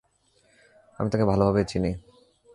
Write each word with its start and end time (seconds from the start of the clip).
আমি 0.99 1.07
তাকে 1.09 1.25
ভালভাবেই 1.25 1.65
চিনি। 1.65 1.91